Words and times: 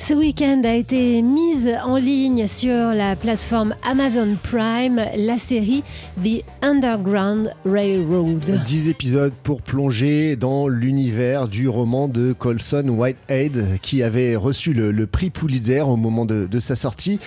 Ce 0.00 0.14
week-end 0.14 0.62
a 0.64 0.72
été 0.72 1.20
mise 1.20 1.70
en 1.84 1.96
ligne 1.96 2.46
sur 2.46 2.94
la 2.94 3.14
plateforme 3.16 3.74
Amazon 3.88 4.34
Prime 4.42 4.98
la 5.14 5.36
série 5.36 5.84
The 6.24 6.42
Underground 6.62 7.52
Railroad. 7.66 8.62
10 8.64 8.88
épisodes 8.88 9.34
pour 9.42 9.60
plonger 9.60 10.36
dans 10.36 10.68
l'univers 10.68 11.48
du 11.48 11.68
roman 11.68 12.08
de 12.08 12.32
Colson 12.32 12.88
Whitehead 12.88 13.78
qui 13.82 14.02
avait 14.02 14.36
reçu 14.36 14.72
le, 14.72 14.90
le 14.90 15.06
prix 15.06 15.28
Pulitzer 15.28 15.82
au 15.82 15.96
moment 15.96 16.24
de, 16.24 16.46
de, 16.46 16.60
sa 16.60 16.76
sortie. 16.76 17.18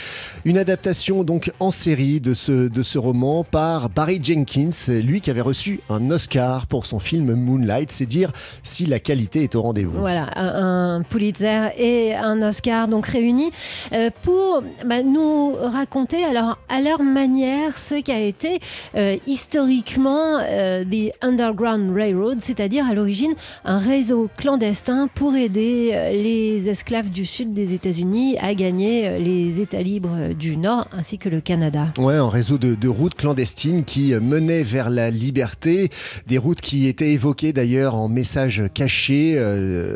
Une 0.44 0.58
adaptation 0.58 1.24
donc 1.24 1.52
en 1.60 1.70
série 1.70 2.20
de 2.22 2.34
ce, 2.34 2.70
de 2.70 2.82
ce 2.82 2.98
roman 2.98 3.44
par 3.44 3.92
Barry 3.92 4.20
Jenkins, 4.22 4.72
lui 4.90 5.22
qui 5.22 5.30
avait 5.30 5.42
reçu 5.42 5.80
un 5.92 6.10
Oscar 6.10 6.66
pour 6.66 6.88
son 6.88 6.98
film 6.98 7.36
Moonlight. 7.36 7.92
C'est 7.92 8.08
dire 8.08 8.34
si 8.64 8.88
la 8.88 9.00
qualité 9.00 9.44
est 9.44 9.54
au 9.54 9.62
rendez-vous. 9.62 10.00
Voilà, 10.00 10.28
un, 10.36 10.96
un 10.96 11.04
Pulitzer 11.04 11.68
et 11.78 12.16
un 12.16 12.42
Oscar 12.42 12.63
donc 12.64 13.08
réunis 13.08 13.52
euh, 13.92 14.10
pour 14.22 14.64
bah, 14.86 15.04
nous 15.04 15.54
raconter 15.54 16.24
alors 16.24 16.58
à 16.70 16.82
leur 16.82 17.04
manière 17.04 17.78
ce 17.78 18.02
qu'a 18.02 18.20
été 18.20 18.60
euh, 18.96 19.18
historiquement 19.28 20.40
euh, 20.42 20.84
The 20.86 21.14
Underground 21.22 21.94
Railroad, 21.94 22.40
c'est-à-dire 22.42 22.86
à, 22.88 22.94
l'origine 22.94 23.34
un 23.66 23.80
réseau 23.80 24.30
clandestin 24.38 25.10
pour 25.14 25.36
aider 25.36 25.92
les 26.14 26.70
esclaves 26.70 27.10
du 27.10 27.26
sud 27.26 27.54
des 27.54 27.74
États-Unis 27.74 28.38
à 28.40 28.54
gagner 28.54 29.20
les 29.20 29.60
États 29.60 29.82
libres 29.82 30.34
du 30.34 30.56
Nord 30.56 30.88
ainsi 30.92 31.18
que 31.18 31.30
le 31.30 31.42
Canada. 31.42 31.88
Ouais, 31.98 32.16
un 32.16 32.30
réseau 32.30 32.58
de, 32.58 32.88
routes 32.88 33.16
clandestines 33.16 33.84
qui 33.84 34.14
menait 34.14 34.64
vers 34.64 34.90
la 34.90 35.10
liberté, 35.10 35.90
des 36.28 36.38
routes 36.38 36.62
qui 36.62 36.88
étaient 36.88 37.12
évoquées 37.12 37.52
d'ailleurs 37.52 37.96
en 37.96 38.08
messages 38.08 38.64
cachés 38.74 39.38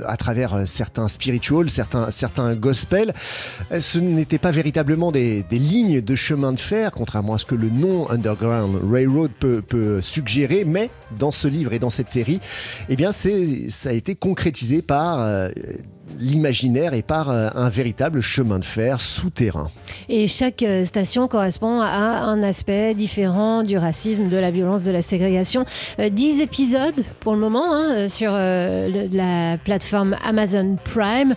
à 0.06 0.18
travers 0.18 0.68
certains 0.68 1.08
spirituals, 1.08 1.70
certains 1.70 2.10
certains 2.10 2.57
gospel. 2.58 3.14
Ce 3.78 4.00
n'était 4.00 4.38
pas 4.38 4.52
véritablement 4.52 5.12
des, 5.12 5.44
lignes 5.52 6.02
de 6.02 6.16
chemin 6.16 6.54
de 6.54 6.60
fer, 6.60 6.92
contrairement 6.92 7.34
à 7.34 7.38
ce 7.38 7.46
que 7.46 7.56
le 7.56 7.70
nom 7.70 8.10
Underground 8.10 8.80
Railroad 8.90 9.32
peut, 9.40 9.62
peut 9.62 10.02
suggérer, 10.02 10.66
mais 10.66 10.90
dans 11.18 11.32
ce 11.32 11.48
livre 11.48 11.74
et 11.74 11.80
dans 11.80 11.90
cette 11.90 12.12
série, 12.12 12.40
eh 12.90 12.96
bien, 12.96 13.12
ça 13.12 13.90
a 13.90 13.94
été 13.94 14.16
concrétisé 14.16 14.82
par 14.82 15.20
euh, 15.20 15.50
l'imaginaire 16.20 16.94
et 16.94 17.02
par 17.02 17.30
euh, 17.30 17.50
un 17.56 17.70
véritable 17.70 18.22
chemin 18.22 18.60
de 18.60 18.66
fer 18.66 19.02
souterrain. 19.02 19.70
Et 20.10 20.28
chaque 20.28 20.64
euh, 20.64 20.86
station 20.86 21.28
correspond 21.28 21.82
à 21.82 21.88
un 21.88 22.44
aspect 22.44 22.94
différent 22.94 23.64
du 23.64 23.78
racisme, 23.78 24.30
de 24.30 24.38
la 24.38 24.52
violence, 24.52 24.84
de 24.84 24.92
la 24.92 25.02
ségrégation. 25.02 25.66
Euh, 26.00 26.10
10 26.10 26.42
épisodes 26.42 27.04
pour 27.20 27.34
le 27.34 27.40
moment 27.40 27.74
hein, 27.74 28.10
sur 28.10 28.32
la 28.32 29.58
plateforme 29.58 30.16
Amazon 30.26 30.78
Prime. 30.84 31.36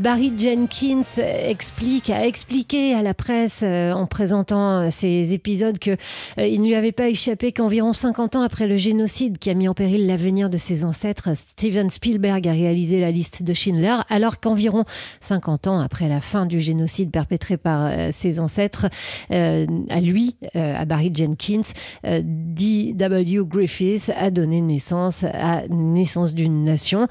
Barry 0.00 0.32
Jenkins 0.38 1.20
explique, 1.46 2.10
a 2.10 2.26
expliqué 2.26 2.94
à 2.94 3.02
la 3.02 3.14
presse 3.14 3.62
en 3.62 4.06
présentant 4.06 4.90
ces 4.90 5.32
épisodes 5.32 5.78
qu'il 5.78 5.96
ne 6.38 6.66
lui 6.66 6.74
avait 6.74 6.92
pas 6.92 7.08
échappé 7.08 7.52
qu'environ 7.52 7.92
50 7.92 8.36
ans 8.36 8.42
après 8.42 8.66
le 8.66 8.76
génocide 8.76 9.38
qui 9.38 9.50
a 9.50 9.54
mis 9.54 9.68
en 9.68 9.74
péril 9.74 10.06
l'avenir 10.06 10.50
de 10.50 10.56
ses 10.56 10.84
ancêtres, 10.84 11.30
Steven 11.36 11.90
Spielberg 11.90 12.46
a 12.46 12.52
réalisé 12.52 13.00
la 13.00 13.10
liste 13.10 13.42
de 13.42 13.54
Schindler, 13.54 13.96
qu'environ 14.30 14.84
50 15.20 15.66
ans 15.66 15.80
après 15.80 16.08
la 16.08 16.20
fin 16.20 16.46
du 16.46 16.60
génocide 16.60 17.10
perpétré 17.10 17.56
par 17.56 17.86
euh, 17.86 18.08
ses 18.12 18.40
ancêtres, 18.40 18.86
euh, 19.30 19.66
à 19.90 20.00
lui, 20.00 20.36
euh, 20.56 20.76
à 20.76 20.84
Barry 20.84 21.12
Jenkins, 21.14 21.62
D.W. 22.04 23.40
Griffiths 23.44 24.10
a 24.16 24.30
donné 24.30 24.60
naissance 24.60 25.24
à 25.24 25.66
naissance 25.68 26.34
d'une 26.34 26.64
nation. 26.64 27.06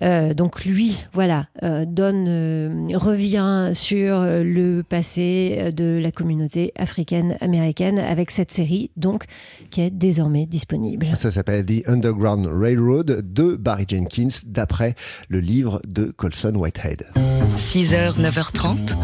Donc 0.00 0.64
lui, 0.64 0.98
voilà, 1.12 1.46
donne, 1.86 2.94
revient 2.94 3.70
sur 3.74 4.22
le 4.24 4.82
passé 4.82 5.72
de 5.74 5.98
la 6.02 6.10
communauté 6.10 6.72
africaine-américaine 6.76 7.98
avec 7.98 8.30
cette 8.30 8.50
série, 8.50 8.90
donc, 8.96 9.24
qui 9.70 9.80
est 9.80 9.90
désormais 9.90 10.46
disponible. 10.46 11.06
Ça 11.14 11.30
s'appelle 11.30 11.64
The 11.64 11.88
Underground 11.88 12.46
Railroad 12.46 13.32
de 13.32 13.56
Barry 13.56 13.86
Jenkins, 13.88 14.28
d'après 14.46 14.94
le 15.28 15.40
livre 15.40 15.80
de 15.86 16.04
Colson 16.10 16.51
Whitehead. 16.56 17.06
6h, 17.56 18.20
9h30, 18.20 18.96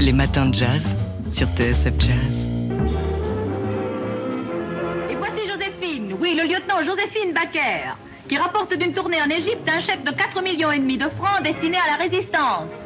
les 0.00 0.12
matins 0.12 0.46
de 0.46 0.54
jazz 0.54 0.94
sur 1.28 1.48
TSF 1.48 1.92
Jazz. 1.98 2.48
Et 5.10 5.14
voici 5.16 5.48
Joséphine, 5.48 6.14
oui, 6.20 6.34
le 6.34 6.44
lieutenant 6.44 6.84
Joséphine 6.84 7.32
Baker, 7.34 7.96
qui 8.28 8.38
rapporte 8.38 8.74
d'une 8.74 8.92
tournée 8.92 9.20
en 9.20 9.28
Égypte 9.28 9.68
un 9.68 9.80
chèque 9.80 10.04
de 10.04 10.10
4 10.10 10.42
millions 10.42 10.72
et 10.72 10.78
demi 10.78 10.98
de 10.98 11.08
francs 11.08 11.42
destiné 11.42 11.76
à 11.76 11.98
la 11.98 12.04
résistance. 12.04 12.85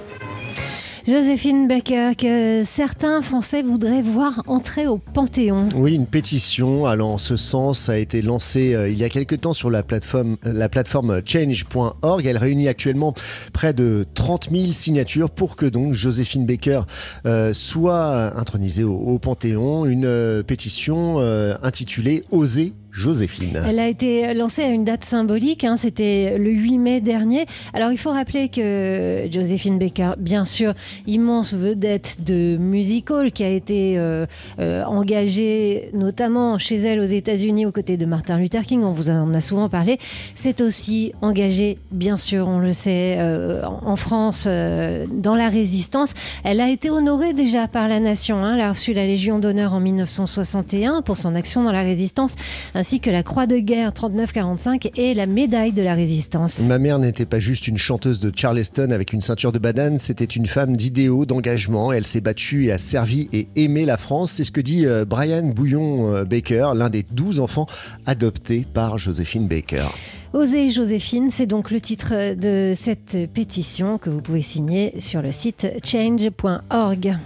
Joséphine 1.06 1.69
Baker, 1.69 2.12
que 2.16 2.62
certains 2.65 3.22
Français 3.22 3.62
voudraient 3.62 4.03
voir 4.03 4.43
entrer 4.47 4.87
au 4.87 4.99
Panthéon. 4.99 5.69
Oui, 5.77 5.94
une 5.94 6.06
pétition 6.06 6.87
allant 6.87 7.12
en 7.15 7.19
ce 7.19 7.37
sens 7.37 7.88
a 7.88 7.99
été 7.99 8.22
lancée 8.22 8.75
euh, 8.75 8.88
il 8.88 8.99
y 8.99 9.05
a 9.05 9.09
quelque 9.09 9.34
temps 9.34 9.53
sur 9.53 9.71
la 9.71 9.83
plateforme, 9.83 10.37
la 10.43 10.69
plateforme 10.69 11.22
change.org. 11.25 12.27
Elle 12.27 12.38
réunit 12.38 12.69
actuellement 12.69 13.15
près 13.53 13.72
de 13.72 14.05
30 14.15 14.49
000 14.50 14.72
signatures 14.72 15.31
pour 15.31 15.56
que 15.56 15.66
donc 15.66 15.94
Joséphine 15.94 16.47
Baker 16.47 16.83
euh, 17.27 17.53
soit 17.53 18.38
intronisée 18.38 18.84
au, 18.84 19.19
Panthéon. 19.19 19.87
Une 19.87 20.05
euh, 20.05 20.43
pétition 20.43 21.17
euh, 21.19 21.55
intitulée 21.62 22.25
Oser 22.31 22.72
Joséphine. 22.92 23.62
Elle 23.66 23.78
a 23.78 23.88
été 23.88 24.34
lancée 24.34 24.62
à 24.62 24.68
une 24.68 24.84
date 24.84 25.04
symbolique, 25.04 25.64
hein, 25.64 25.76
c'était 25.76 26.36
le 26.38 26.50
8 26.50 26.78
mai 26.78 27.00
dernier. 27.00 27.46
Alors 27.72 27.92
il 27.92 27.98
faut 27.98 28.10
rappeler 28.10 28.48
que 28.48 29.28
Joséphine 29.30 29.78
Baker, 29.78 30.12
bien 30.18 30.44
sûr, 30.44 30.74
immense 31.06 31.54
vedette 31.54 32.24
de 32.24 32.56
musical 32.58 33.32
qui 33.32 33.44
a 33.44 33.48
été 33.48 33.98
euh, 33.98 34.26
euh, 34.58 34.84
engagée 34.84 35.90
notamment 35.92 36.58
chez 36.58 36.76
elle 36.76 37.00
aux 37.00 37.04
États-Unis 37.04 37.66
aux 37.66 37.72
côtés 37.72 37.96
de 37.96 38.06
Martin 38.06 38.38
Luther 38.38 38.62
King, 38.62 38.82
on 38.82 38.92
vous 38.92 39.10
en 39.10 39.32
a 39.34 39.40
souvent 39.40 39.68
parlé. 39.68 39.98
C'est 40.34 40.60
aussi 40.60 41.12
engagée, 41.22 41.78
bien 41.90 42.16
sûr, 42.16 42.48
on 42.48 42.58
le 42.58 42.72
sait, 42.72 43.16
euh, 43.18 43.62
en 43.64 43.96
France 43.96 44.46
dans 44.46 45.34
la 45.34 45.48
résistance. 45.48 46.10
Elle 46.44 46.60
a 46.60 46.68
été 46.68 46.90
honorée 46.90 47.32
déjà 47.32 47.68
par 47.68 47.88
la 47.88 48.00
nation. 48.00 48.44
Hein, 48.44 48.54
elle 48.54 48.60
a 48.60 48.72
reçu 48.72 48.92
la 48.92 49.06
Légion 49.06 49.38
d'honneur 49.38 49.74
en 49.74 49.80
1961 49.80 51.02
pour 51.02 51.16
son 51.16 51.34
action 51.34 51.62
dans 51.62 51.72
la 51.72 51.82
résistance 51.82 52.34
ainsi 52.80 52.98
que 52.98 53.10
la 53.10 53.22
Croix 53.22 53.46
de 53.46 53.58
guerre 53.58 53.91
39-45 53.91 54.92
et 54.96 55.12
la 55.12 55.26
médaille 55.26 55.72
de 55.72 55.82
la 55.82 55.92
résistance. 55.92 56.60
Ma 56.60 56.78
mère 56.78 56.98
n'était 56.98 57.26
pas 57.26 57.38
juste 57.38 57.68
une 57.68 57.76
chanteuse 57.76 58.20
de 58.20 58.32
Charleston 58.34 58.91
avec 58.91 59.12
une 59.12 59.20
ceinture 59.20 59.52
de 59.52 59.58
banane, 59.58 59.98
c'était 59.98 60.24
une 60.24 60.46
femme 60.46 60.78
d'idéaux, 60.78 61.26
d'engagement. 61.26 61.92
Elle 61.92 62.06
s'est 62.06 62.22
battue 62.22 62.69
et 62.69 62.72
a 62.72 62.78
servi 62.78 63.28
et 63.34 63.48
aimé 63.54 63.84
la 63.84 63.98
France. 63.98 64.32
C'est 64.32 64.44
ce 64.44 64.50
que 64.50 64.62
dit 64.62 64.86
euh, 64.86 65.04
Brian 65.04 65.42
Bouillon 65.42 66.14
euh, 66.14 66.24
Baker, 66.24 66.70
l'un 66.74 66.88
des 66.88 67.02
12 67.02 67.40
enfants 67.40 67.66
adoptés 68.06 68.64
par 68.72 68.96
Joséphine 68.96 69.46
Baker. 69.46 69.88
Oser 70.32 70.70
Joséphine, 70.70 71.30
c'est 71.30 71.44
donc 71.44 71.70
le 71.70 71.82
titre 71.82 72.34
de 72.34 72.72
cette 72.74 73.30
pétition 73.34 73.98
que 73.98 74.08
vous 74.08 74.22
pouvez 74.22 74.40
signer 74.40 74.94
sur 75.00 75.20
le 75.20 75.32
site 75.32 75.66
change.org. 75.84 77.19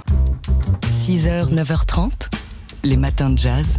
6h, 0.82 1.54
9h30, 1.54 2.10
les 2.82 2.96
matins 2.96 3.30
de 3.30 3.38
jazz. 3.38 3.78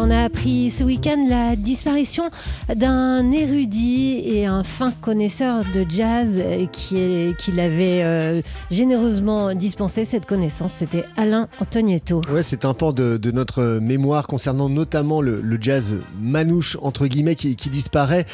On 0.00 0.10
a 0.10 0.22
appris 0.22 0.70
ce 0.70 0.84
week-end 0.84 1.26
la 1.28 1.56
disparition 1.56 2.22
d'un 2.72 3.32
érudit 3.32 4.22
et 4.24 4.46
un 4.46 4.62
fin 4.62 4.92
connaisseur 4.92 5.64
de 5.74 5.84
jazz 5.88 6.40
qui, 6.70 7.34
qui 7.36 7.50
l'avait 7.50 8.04
euh, 8.04 8.40
généreusement 8.70 9.54
dispensé 9.54 10.04
cette 10.04 10.24
connaissance. 10.24 10.74
C'était 10.74 11.04
Alain 11.16 11.48
Antonietto. 11.60 12.20
Ouais, 12.32 12.44
c'est 12.44 12.64
un 12.64 12.74
pan 12.74 12.92
de, 12.92 13.18
notre 13.32 13.80
mémoire 13.80 14.28
concernant 14.28 14.68
notamment 14.68 15.20
le, 15.20 15.42
jazz 15.60 15.96
manouche, 16.20 16.76
entre 16.80 17.08
guillemets, 17.08 17.34
qui, 17.34 17.56
disparaît. 17.56 18.24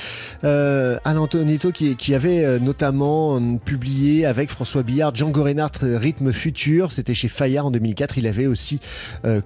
Euh, 0.45 0.99
Alain 1.05 1.21
Antonietto 1.21 1.73
qui, 1.73 2.15
avait 2.15 2.45
euh, 2.45 2.59
notamment 2.59 3.41
publié 3.65 4.27
avec 4.27 4.51
François 4.51 4.83
Billard 4.83 5.15
Django 5.15 5.43
Reinhardt 5.43 5.79
Rythme 5.83 6.31
Futur. 6.33 6.93
C'était 6.93 7.15
chez 7.15 7.29
Fayard 7.29 7.67
en 7.67 7.71
2004. 7.71 8.19
Il 8.19 8.27
avait 8.27 8.47
aussi 8.47 8.81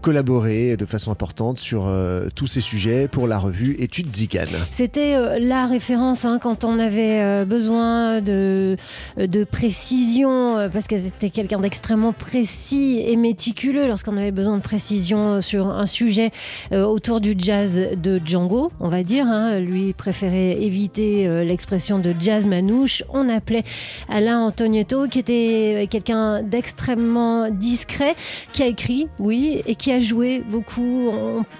collaboré 0.00 0.76
de 0.76 0.85
façon 0.85 1.12
importante 1.12 1.61
sur 1.61 1.87
euh, 2.08 2.28
tous 2.34 2.46
ces 2.46 2.60
sujets 2.60 3.06
pour 3.06 3.26
la 3.26 3.38
revue 3.38 3.76
Études 3.78 4.14
Zigane. 4.14 4.49
C'était 4.70 5.14
euh, 5.14 5.38
la 5.38 5.66
référence 5.66 6.25
hein, 6.25 6.38
quand 6.40 6.64
on 6.64 6.78
avait 6.78 7.20
euh, 7.20 7.44
besoin 7.44 8.22
de, 8.22 8.76
de 9.19 9.44
précision, 9.44 10.69
parce 10.72 10.87
que 10.87 10.96
c'était 10.96 11.31
quelqu'un 11.31 11.60
d'extrêmement 11.60 12.12
précis 12.12 13.02
et 13.05 13.16
méticuleux 13.16 13.87
lorsqu'on 13.87 14.16
avait 14.16 14.32
besoin 14.32 14.56
de 14.56 14.62
précision 14.62 15.43
sur 15.43 15.69
un 15.69 15.87
sujet 15.87 16.31
autour 16.72 17.20
du 17.20 17.34
jazz 17.37 17.96
de 18.02 18.20
Django, 18.25 18.72
on 18.81 18.88
va 18.88 19.02
dire. 19.02 19.26
Hein, 19.26 19.60
lui 19.60 19.93
préférait 19.93 20.62
éviter 20.62 21.28
l'expression 21.44 21.99
de 21.99 22.14
jazz 22.20 22.46
manouche. 22.46 23.02
On 23.12 23.28
appelait 23.28 23.64
Alain 24.08 24.40
Antonietto, 24.40 25.08
qui 25.08 25.19
était 25.19 25.87
quelqu'un 25.90 26.43
d'extrêmement 26.43 27.50
discret, 27.50 28.14
qui 28.52 28.62
a 28.62 28.66
écrit, 28.66 29.08
oui, 29.19 29.62
et 29.66 29.75
qui 29.75 29.93
a 29.93 30.00
joué 30.00 30.43
beaucoup. 30.49 31.10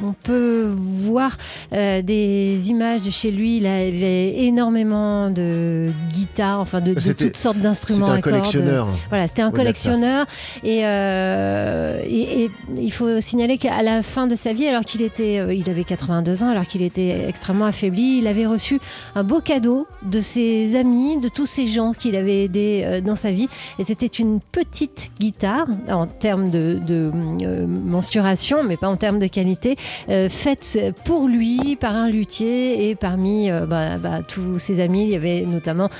On 0.02 0.12
peut 0.12 0.38
peut 0.38 0.70
voir 0.76 1.37
des 1.73 2.70
images 2.70 3.02
de 3.02 3.11
chez 3.11 3.31
lui. 3.31 3.58
Il 3.58 3.67
avait 3.67 4.44
énormément 4.44 5.31
de 5.31 5.90
guitares, 6.12 6.61
enfin 6.61 6.81
de, 6.81 6.94
toutes 6.94 7.37
sortes 7.37 7.58
d'instruments. 7.58 8.06
C'était 8.06 8.19
un 8.19 8.20
collectionneur. 8.20 8.88
Voilà, 9.08 9.26
c'était 9.26 9.43
un 9.43 9.50
collectionneur. 9.50 10.26
Et, 10.62 10.81
et, 10.81 12.50
il 12.76 12.93
faut 12.93 13.20
signaler 13.20 13.58
qu'à 13.58 13.82
la 13.82 14.02
fin 14.02 14.26
de 14.26 14.37
sa 14.37 14.52
vie, 14.52 14.67
alors 14.67 14.82
qu'il 14.82 15.02
était, 15.02 15.56
il 15.56 15.69
avait 15.69 15.85
82 15.85 16.43
ans, 16.43 16.50
alors 16.50 16.67
qu'il 16.67 16.82
était 16.82 17.26
extrêmement 17.29 17.67
affaibli, 17.67 18.19
il 18.19 18.26
avait 18.26 18.46
reçu 18.46 18.81
un 19.14 19.25
beau 19.25 19.41
cadeau 19.41 19.87
de 20.02 20.20
ses 20.20 20.76
amis, 20.76 21.19
de 21.20 21.29
tous 21.29 21.46
ces 21.46 21.67
gens 21.67 21.93
qu'il 21.93 22.17
avait 22.17 22.44
aidés 22.44 23.00
dans 23.05 23.17
sa 23.17 23.31
vie. 23.31 23.49
Et 23.79 23.84
c'était 23.84 24.06
une 24.06 24.41
petite 24.41 25.11
guitare 25.19 25.67
en 25.88 26.06
termes 26.06 26.50
de, 26.50 26.81
euh, 26.91 27.67
mensuration, 27.67 28.64
mais 28.64 28.76
pas 28.76 28.88
en 28.88 28.96
termes 28.96 29.19
de 29.19 29.26
qualité, 29.26 29.76
euh, 30.08 30.27
faite 30.28 30.78
pour 31.04 31.28
lui 31.28 31.76
par 31.76 31.94
un 31.94 32.08
luthier 32.08 32.88
et 32.88 32.94
parmi 32.94 33.50
euh, 33.50 33.66
bah, 33.66 33.98
bah, 33.98 34.22
tous 34.26 34.58
ses 34.58 34.80
amis. 34.80 35.04
Il 35.04 35.10
y 35.10 35.16
avait 35.16 35.42
notamment 35.42 35.90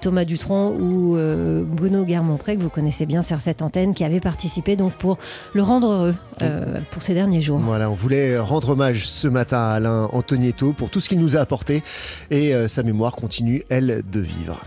Thomas 0.00 0.24
Dutronc 0.24 0.74
ou 0.74 1.16
Bruno 1.64 2.04
Guermont-Pré, 2.04 2.56
que 2.56 2.62
vous 2.62 2.70
connaissez 2.70 3.06
bien 3.06 3.22
sur 3.22 3.40
cette 3.40 3.62
antenne, 3.62 3.94
qui 3.94 4.04
avait 4.04 4.20
participé 4.20 4.76
donc 4.76 4.92
pour 4.92 5.18
le 5.52 5.62
rendre 5.62 5.88
heureux 5.88 6.14
pour 6.90 7.02
ces 7.02 7.14
derniers 7.14 7.42
jours. 7.42 7.58
Voilà, 7.58 7.90
on 7.90 7.94
voulait 7.94 8.38
rendre 8.38 8.70
hommage 8.70 9.08
ce 9.08 9.28
matin 9.28 9.58
à 9.58 9.74
Alain 9.74 10.08
Antonietto 10.12 10.72
pour 10.72 10.90
tout 10.90 11.00
ce 11.00 11.08
qu'il 11.08 11.20
nous 11.20 11.36
a 11.36 11.40
apporté 11.40 11.82
et 12.30 12.52
sa 12.68 12.82
mémoire 12.82 13.14
continue, 13.14 13.64
elle, 13.68 14.02
de 14.10 14.20
vivre. 14.20 14.64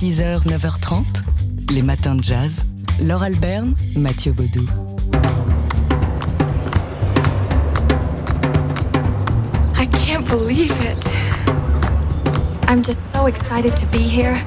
6h, 0.00 0.46
9h30, 0.46 1.04
les 1.74 1.82
matins 1.82 2.14
de 2.14 2.22
jazz. 2.22 2.64
Laure 3.02 3.22
Alberne, 3.24 3.74
Mathieu 3.96 4.32
Baudou. 4.32 4.66
I 9.76 9.84
can't 9.84 10.26
believe 10.26 10.72
it. 10.86 11.06
I'm 12.66 12.82
just 12.82 13.12
so 13.12 13.26
excited 13.26 13.76
to 13.76 13.84
be 13.92 13.98
here. 13.98 14.42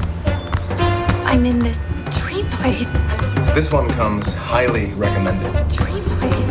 I'm 1.23 1.45
in 1.45 1.59
this 1.59 1.81
dream 2.09 2.47
place. 2.47 2.91
This 3.53 3.71
one 3.71 3.87
comes 3.89 4.33
highly 4.33 4.91
recommended. 4.93 5.53
Dream 5.69 6.03
place. 6.17 6.47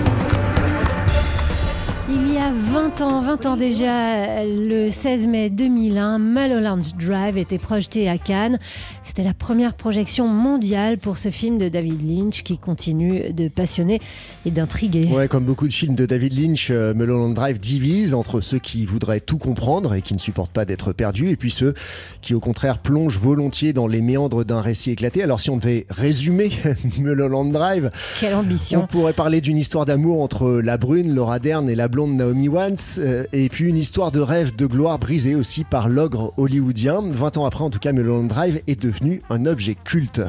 Il 2.33 2.37
y 2.37 2.39
a 2.39 2.51
20 2.51 3.03
ans, 3.03 3.21
20 3.21 3.45
ans 3.45 3.57
déjà, 3.59 4.47
le 4.47 4.89
16 4.89 5.27
mai 5.27 5.51
2001, 5.51 6.19
Mulholland 6.19 6.83
Drive 6.99 7.37
était 7.37 7.59
projeté 7.59 8.09
à 8.09 8.17
Cannes. 8.17 8.59
C'était 9.03 9.23
la 9.23 9.35
première 9.35 9.75
projection 9.75 10.29
mondiale 10.29 10.97
pour 10.97 11.19
ce 11.19 11.29
film 11.29 11.59
de 11.59 11.69
David 11.69 12.01
Lynch 12.01 12.43
qui 12.43 12.57
continue 12.57 13.35
de 13.35 13.49
passionner 13.49 14.01
et 14.47 14.51
d'intriguer. 14.51 15.09
Ouais, 15.13 15.29
comme 15.29 15.45
beaucoup 15.45 15.69
de 15.69 15.75
films 15.75 15.95
de 15.95 16.07
David 16.07 16.33
Lynch, 16.33 16.71
euh, 16.71 16.95
Mulholland 16.95 17.35
Drive 17.35 17.61
divise 17.61 18.15
entre 18.15 18.41
ceux 18.41 18.59
qui 18.59 18.87
voudraient 18.87 19.21
tout 19.21 19.37
comprendre 19.37 19.93
et 19.93 20.01
qui 20.01 20.15
ne 20.15 20.19
supportent 20.19 20.53
pas 20.53 20.65
d'être 20.65 20.95
perdus, 20.95 21.29
et 21.29 21.37
puis 21.37 21.51
ceux 21.51 21.75
qui 22.23 22.33
au 22.33 22.41
contraire 22.41 22.79
plongent 22.79 23.21
volontiers 23.21 23.75
dans 23.75 23.87
les 23.87 24.01
méandres 24.01 24.47
d'un 24.47 24.63
récit 24.63 24.91
éclaté. 24.91 25.23
Alors 25.23 25.43
si 25.43 25.51
on 25.51 25.59
devait 25.59 25.85
résumer 25.91 26.51
Mulholland 26.99 27.53
Drive, 27.53 27.91
quelle 28.19 28.35
ambition 28.35 28.85
On 28.85 28.87
pourrait 28.87 29.13
parler 29.13 29.43
d'une 29.43 29.59
histoire 29.59 29.85
d'amour 29.85 30.23
entre 30.23 30.63
la 30.65 30.79
brune 30.79 31.15
Laura 31.15 31.39
Dern 31.39 31.69
et 31.69 31.75
la 31.75 31.89
blonde 31.89 32.22
Naomi 32.23 32.49
Watts, 32.49 32.99
euh, 32.99 33.25
et 33.33 33.49
puis 33.49 33.65
une 33.65 33.77
histoire 33.77 34.13
de 34.13 34.21
rêve 34.21 34.55
de 34.55 34.67
gloire 34.67 34.97
brisée 35.01 35.35
aussi 35.35 35.65
par 35.65 35.89
l'ogre 35.89 36.33
hollywoodien. 36.37 37.01
20 37.03 37.37
ans 37.37 37.47
après, 37.47 37.65
en 37.65 37.71
tout 37.71 37.81
cas, 37.81 37.91
Mulholland 37.91 38.29
Drive 38.29 38.63
est 38.69 38.81
de 38.81 38.93
devenu 38.93 39.23
un 39.29 39.45
objet 39.45 39.75
culte. 39.75 40.21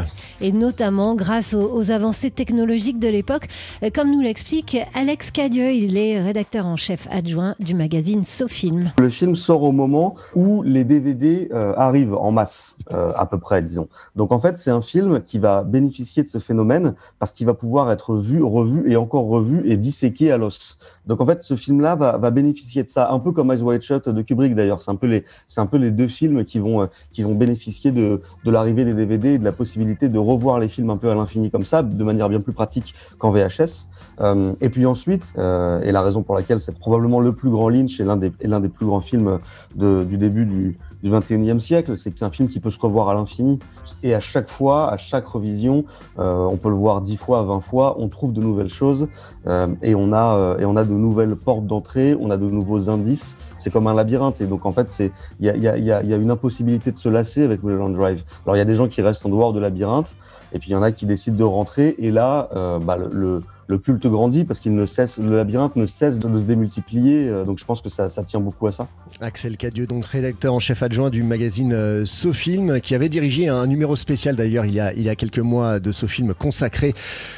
Et 0.43 0.51
notamment 0.51 1.15
grâce 1.15 1.53
aux, 1.53 1.89
avancées 1.89 2.29
technologiques 2.29 2.99
de 2.99 3.07
l'époque, 3.07 3.47
euh, 3.81 3.89
comme 3.95 4.11
nous 4.11 4.19
l'explique 4.19 4.75
Alex 4.93 5.31
Cadieux, 5.31 5.71
il 5.71 5.95
est 5.95 6.21
rédacteur 6.21 6.65
en 6.65 6.75
chef 6.75 7.07
adjoint 7.09 7.55
du 7.61 7.73
magazine 7.73 8.25
SoFilm. 8.25 8.91
Le 8.99 9.09
film 9.09 9.37
sort 9.37 9.63
au 9.63 9.71
moment 9.71 10.15
où 10.35 10.61
les 10.63 10.83
DVD 10.83 11.47
euh, 11.53 11.73
arrivent 11.77 12.15
en 12.15 12.33
masse, 12.33 12.75
euh, 12.91 13.13
à 13.15 13.25
peu 13.25 13.39
près, 13.39 13.61
disons. 13.61 13.87
Donc 14.17 14.33
en 14.33 14.39
fait, 14.39 14.57
c'est 14.57 14.69
un 14.69 14.81
film 14.81 15.21
qui 15.23 15.39
va 15.39 15.63
bénéficier 15.63 16.23
de 16.23 16.27
ce 16.27 16.39
phénomène 16.39 16.93
parce 17.19 17.31
qu'il 17.31 17.45
va 17.45 17.53
pouvoir 17.53 17.89
être 17.89 18.17
vu, 18.17 18.43
revu 18.43 18.91
et 18.91 18.97
encore 18.97 19.27
revu 19.27 19.61
et 19.63 19.77
disséqué 19.77 20.29
à 20.29 20.37
l'os. 20.37 20.77
Donc 21.07 21.21
en 21.21 21.25
fait, 21.25 21.41
ce 21.41 21.55
film-là 21.55 21.95
va, 21.95 22.31
bénéficier 22.31 22.83
de 22.83 22.89
ça, 22.89 23.09
un 23.11 23.19
peu 23.19 23.31
comme 23.31 23.49
Eyes 23.49 23.61
Wide 23.61 23.81
Shut 23.81 24.09
de 24.09 24.21
Kubrick 24.21 24.55
d'ailleurs. 24.55 24.81
C'est 24.81 24.91
un 24.91 24.95
peu 24.95 25.07
les, 25.07 25.23
un 25.55 25.65
peu 25.67 25.77
les 25.77 25.91
deux 25.91 26.09
films 26.09 26.43
qui 26.43 26.59
vont, 26.59 26.89
qui 27.13 27.23
vont 27.23 27.33
bénéficier 27.33 27.91
de, 27.91 28.21
de 28.43 28.51
l'arrivée 28.51 28.83
des 28.83 28.93
DVD 28.93 29.35
et 29.35 29.37
de 29.37 29.45
la 29.45 29.53
possibilité 29.53 30.09
de 30.09 30.19
revoir 30.33 30.59
les 30.59 30.67
films 30.67 30.89
un 30.89 30.97
peu 30.97 31.09
à 31.09 31.15
l'infini 31.15 31.51
comme 31.51 31.65
ça, 31.65 31.83
de 31.83 32.03
manière 32.03 32.29
bien 32.29 32.39
plus 32.39 32.53
pratique 32.53 32.93
qu'en 33.17 33.31
VHS. 33.31 33.87
Euh, 34.21 34.53
et 34.61 34.69
puis 34.69 34.85
ensuite, 34.85 35.33
euh, 35.37 35.81
et 35.81 35.91
la 35.91 36.01
raison 36.01 36.23
pour 36.23 36.35
laquelle 36.35 36.61
c'est 36.61 36.77
probablement 36.77 37.19
le 37.19 37.33
plus 37.33 37.49
grand 37.49 37.69
Lynch 37.69 37.99
et 37.99 38.03
l'un 38.03 38.17
des, 38.17 38.31
l'un 38.41 38.59
des 38.59 38.69
plus 38.69 38.85
grands 38.85 39.01
films 39.01 39.39
de, 39.75 40.03
du 40.03 40.17
début 40.17 40.45
du, 40.45 40.77
du 41.03 41.11
21e 41.11 41.59
siècle, 41.59 41.97
c'est 41.97 42.11
que 42.11 42.17
c'est 42.17 42.25
un 42.25 42.31
film 42.31 42.47
qui 42.47 42.61
peut 42.61 42.71
se 42.71 42.79
revoir 42.79 43.09
à 43.09 43.13
l'infini. 43.13 43.59
Et 44.03 44.15
à 44.15 44.21
chaque 44.21 44.49
fois, 44.49 44.91
à 44.91 44.97
chaque 44.97 45.27
revision, 45.27 45.83
euh, 46.17 46.45
on 46.45 46.55
peut 46.55 46.69
le 46.69 46.75
voir 46.75 47.01
10 47.01 47.17
fois, 47.17 47.43
20 47.43 47.59
fois, 47.59 47.97
on 47.99 48.07
trouve 48.07 48.31
de 48.31 48.39
nouvelles 48.39 48.69
choses 48.69 49.07
euh, 49.45 49.67
et, 49.81 49.95
on 49.95 50.13
a, 50.13 50.35
euh, 50.35 50.57
et 50.59 50.65
on 50.65 50.77
a 50.77 50.85
de 50.85 50.93
nouvelles 50.93 51.35
portes 51.35 51.67
d'entrée, 51.67 52.15
on 52.17 52.31
a 52.31 52.37
de 52.37 52.49
nouveaux 52.49 52.89
indices. 52.89 53.37
C'est 53.59 53.69
comme 53.69 53.87
un 53.87 53.93
labyrinthe. 53.93 54.39
Et 54.39 54.45
donc, 54.45 54.65
en 54.65 54.71
fait, 54.71 55.11
il 55.39 55.45
y 55.45 55.49
a, 55.49 55.57
y, 55.57 55.67
a, 55.67 56.03
y 56.03 56.13
a 56.13 56.17
une 56.17 56.31
impossibilité 56.31 56.91
de 56.91 56.97
se 56.97 57.09
lasser 57.09 57.43
avec 57.43 57.63
Mulholland 57.63 57.93
Drive. 57.93 58.23
Alors, 58.45 58.55
il 58.55 58.59
y 58.59 58.61
a 58.61 58.65
des 58.65 58.75
gens 58.75 58.87
qui 58.87 59.01
restent 59.01 59.25
en 59.25 59.29
dehors 59.29 59.51
de 59.51 59.59
labyrinthe 59.59 60.15
et 60.53 60.59
puis 60.59 60.69
il 60.69 60.73
y 60.73 60.75
en 60.75 60.83
a 60.83 60.91
qui 60.91 61.05
décident 61.05 61.37
de 61.37 61.43
rentrer. 61.43 61.95
Et 61.97 62.11
là, 62.11 62.49
euh, 62.55 62.79
bah, 62.79 62.95
le, 62.95 63.09
le 63.11 63.41
culte 63.77 64.07
grandit 64.07 64.43
parce 64.43 64.59
qu'il 64.59 64.75
ne 64.75 64.85
cesse, 64.85 65.17
le 65.17 65.35
labyrinthe 65.35 65.75
ne 65.75 65.85
cesse 65.85 66.19
de, 66.19 66.39
se 66.39 66.45
démultiplier. 66.45 67.27
Euh, 67.27 67.45
donc 67.45 67.59
je 67.59 67.65
pense 67.65 67.81
que 67.81 67.89
ça, 67.89 68.09
ça, 68.09 68.23
tient 68.23 68.39
beaucoup 68.39 68.67
à 68.67 68.71
ça. 68.71 68.87
Axel 69.21 69.57
Cadieux, 69.57 69.87
donc 69.87 70.05
rédacteur 70.05 70.53
en 70.53 70.59
chef 70.59 70.83
adjoint 70.83 71.09
du 71.09 71.23
magazine 71.23 71.73
euh, 71.73 72.05
SoFilm, 72.05 72.81
qui 72.81 72.95
avait 72.95 73.09
dirigé 73.09 73.47
un 73.47 73.67
numéro 73.67 73.95
spécial 73.95 74.35
d'ailleurs 74.35 74.65
il, 74.65 74.73
y 74.73 74.79
a, 74.79 74.93
il 74.93 75.01
y 75.01 75.09
a 75.09 75.15
quelques 75.15 75.39
mois 75.39 75.79
de 75.79 75.91
SoFilm 75.91 76.33
consacré 76.33 76.93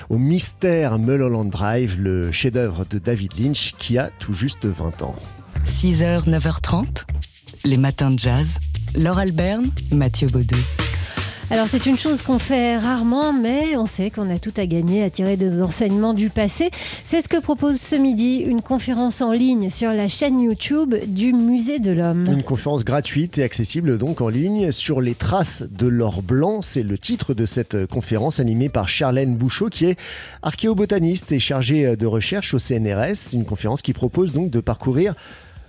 au 0.09 0.17
mystère 0.17 0.99
Mulholland 0.99 1.49
Drive, 1.49 1.99
le 1.99 2.31
chef-d'œuvre 2.31 2.85
de 2.85 2.99
David 2.99 3.39
Lynch 3.39 3.73
qui 3.77 3.97
a 3.97 4.09
tout 4.19 4.33
juste 4.33 4.65
20 4.65 5.01
ans. 5.01 5.15
6h, 5.65 6.29
9h30, 6.29 7.05
les 7.63 7.77
matins 7.77 8.11
de 8.11 8.19
jazz. 8.19 8.57
Laure 8.95 9.19
Alberne, 9.19 9.69
Mathieu 9.91 10.27
Baudou. 10.27 10.55
Alors 11.51 11.67
c'est 11.67 11.85
une 11.85 11.97
chose 11.97 12.23
qu'on 12.23 12.39
fait 12.39 12.75
rarement, 12.79 13.31
mais 13.31 13.77
on 13.77 13.85
sait 13.85 14.09
qu'on 14.09 14.31
a 14.31 14.39
tout 14.39 14.53
à 14.57 14.65
gagner 14.65 15.03
à 15.03 15.11
tirer 15.11 15.37
des 15.37 15.61
enseignements 15.61 16.15
du 16.15 16.31
passé. 16.31 16.71
C'est 17.03 17.21
ce 17.21 17.27
que 17.27 17.39
propose 17.39 17.79
ce 17.79 17.95
midi 17.95 18.37
une 18.37 18.63
conférence 18.63 19.21
en 19.21 19.31
ligne 19.31 19.69
sur 19.69 19.91
la 19.91 20.07
chaîne 20.07 20.41
YouTube 20.41 20.95
du 21.07 21.33
Musée 21.33 21.77
de 21.77 21.91
l'Homme. 21.91 22.25
Une 22.27 22.41
conférence 22.41 22.83
gratuite 22.83 23.37
et 23.37 23.43
accessible 23.43 23.99
donc 23.99 24.21
en 24.21 24.29
ligne 24.29 24.71
sur 24.71 25.01
les 25.01 25.13
traces 25.13 25.63
de 25.69 25.85
l'or 25.85 26.23
blanc. 26.23 26.63
C'est 26.63 26.81
le 26.81 26.97
titre 26.97 27.35
de 27.35 27.45
cette 27.45 27.85
conférence 27.85 28.39
animée 28.39 28.69
par 28.69 28.87
Charlène 28.87 29.35
Bouchot 29.35 29.69
qui 29.69 29.85
est 29.85 29.99
archéobotaniste 30.41 31.31
et 31.31 31.39
chargée 31.39 31.95
de 31.95 32.05
recherche 32.07 32.55
au 32.55 32.59
CNRS. 32.59 33.33
Une 33.33 33.45
conférence 33.45 33.83
qui 33.83 33.93
propose 33.93 34.33
donc 34.33 34.49
de 34.49 34.61
parcourir 34.61 35.13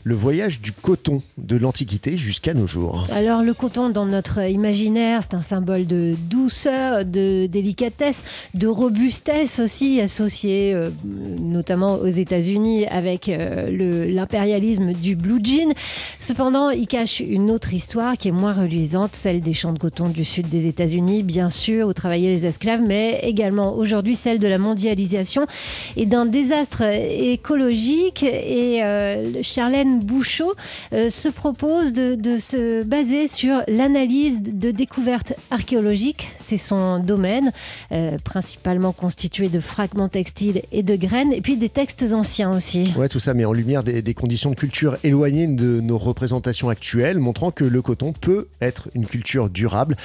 le 0.06 0.14
voyage 0.14 0.60
du 0.60 0.70
coton 0.70 1.20
de 1.36 1.56
l'Antiquité 1.56 2.16
jusqu'à 2.16 2.54
nos 2.54 2.68
jours. 2.68 3.08
Alors 3.10 3.42
le 3.42 3.52
coton 3.54 3.88
dans 3.88 4.06
notre 4.06 4.40
imaginaire, 4.48 5.22
c'est 5.24 5.34
un 5.34 5.42
symbole 5.42 5.84
de 5.84 6.14
douceur, 6.30 7.04
de 7.04 7.46
délicatesse, 7.46 8.22
de 8.54 8.68
robustesse 8.68 9.58
aussi 9.58 10.00
associé 10.00 10.74
euh, 10.74 10.90
notamment 11.40 11.94
aux 11.94 12.06
États-Unis 12.06 12.86
avec 12.86 13.28
euh, 13.28 14.06
l'impérialisme 14.06 14.92
du 14.92 15.16
blue 15.16 15.40
jean. 15.42 15.74
Cependant, 16.20 16.70
il 16.70 16.86
cache 16.86 17.18
une 17.18 17.50
autre 17.50 17.74
histoire 17.74 18.16
qui 18.16 18.28
est 18.28 18.32
moins 18.32 18.52
reluisante, 18.52 19.16
celle 19.16 19.40
des 19.40 19.54
champs 19.54 19.72
de 19.72 19.80
coton 19.80 20.08
du 20.08 20.24
sud 20.24 20.48
des 20.48 20.66
États-Unis, 20.66 21.24
bien 21.24 21.50
sûr, 21.50 21.88
où 21.88 21.92
travaillaient 21.92 22.30
les 22.30 22.46
esclaves, 22.46 22.82
mais 22.86 23.18
également 23.24 23.74
aujourd'hui 23.74 24.14
celle 24.14 24.38
de 24.38 24.46
la 24.46 24.58
mondialisation 24.58 25.46
et 25.96 26.06
d'un 26.06 26.26
désastre 26.26 26.82
écologique. 26.82 28.22
Et 28.22 28.84
euh, 28.84 29.42
Charlène 29.42 29.95
Bouchot 30.00 30.52
euh, 30.92 31.10
se 31.10 31.28
propose 31.28 31.92
de, 31.92 32.38
se 32.38 32.82
baser 32.82 33.28
sur 33.28 33.62
l'analyse 33.68 34.42
de 34.42 34.70
découvertes 34.70 35.34
archéologiques. 35.50 36.28
C'est 36.40 36.58
son 36.58 36.98
domaine, 36.98 37.52
euh, 37.92 38.18
principalement 38.22 38.92
constitué 38.92 39.48
de 39.48 39.60
fragments 39.60 40.08
textiles 40.08 40.62
et 40.72 40.82
de 40.82 40.96
graines, 40.96 41.32
et 41.32 41.40
puis 41.40 41.56
des 41.56 41.68
textes 41.68 42.04
anciens 42.12 42.52
aussi. 42.56 42.92
Ouais, 42.96 43.08
tout 43.08 43.18
ça 43.18 43.34
met 43.34 43.44
en 43.44 43.52
lumière 43.52 43.82
des, 43.82 44.14
conditions 44.14 44.50
de 44.50 44.56
culture 44.56 44.96
éloignées 45.04 45.46
de 45.46 45.80
nos 45.80 45.98
représentations 45.98 46.68
actuelles, 46.68 47.18
montrant 47.18 47.50
que 47.50 47.64
le 47.64 47.82
coton 47.82 48.12
peut 48.12 48.48
être 48.60 48.88
une 48.94 49.06
culture 49.06 49.50
durable. 49.50 49.96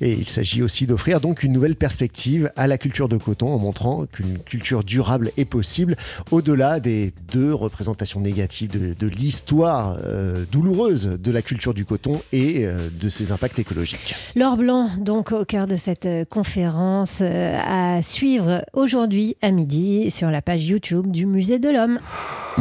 Et 0.00 0.12
il 0.12 0.28
s'agit 0.28 0.62
aussi 0.62 0.86
d'offrir 0.86 1.20
donc 1.20 1.42
une 1.42 1.52
nouvelle 1.52 1.76
perspective 1.76 2.50
à 2.56 2.66
la 2.66 2.78
culture 2.78 3.08
de 3.08 3.16
coton 3.16 3.52
en 3.52 3.58
montrant 3.58 4.06
qu'une 4.06 4.38
culture 4.38 4.84
durable 4.84 5.30
est 5.36 5.44
possible 5.44 5.96
au-delà 6.30 6.80
des 6.80 7.12
deux 7.32 7.52
représentations 7.52 8.20
négatives 8.20 8.70
de, 8.70 8.94
de 8.94 9.08
l'histoire 9.30 9.96
euh, 10.04 10.44
douloureuse 10.50 11.06
de 11.06 11.30
la 11.30 11.40
culture 11.40 11.72
du 11.72 11.84
coton 11.84 12.20
et 12.32 12.66
euh, 12.66 12.88
de 12.90 13.08
ses 13.08 13.30
impacts 13.30 13.60
écologiques. 13.60 14.16
L'or 14.34 14.56
blanc, 14.56 14.90
donc 14.98 15.30
au 15.30 15.44
cœur 15.44 15.68
de 15.68 15.76
cette 15.76 16.08
conférence 16.28 17.18
euh, 17.20 17.56
à 17.64 18.02
suivre 18.02 18.64
aujourd'hui 18.72 19.36
à 19.40 19.52
midi 19.52 20.10
sur 20.10 20.32
la 20.32 20.42
page 20.42 20.66
YouTube 20.66 21.12
du 21.12 21.26
Musée 21.26 21.60
de 21.60 21.68
l'Homme. 21.68 22.00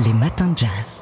Les 0.06 0.14
matins 0.14 0.52
de 0.52 0.60
jazz. 0.60 1.02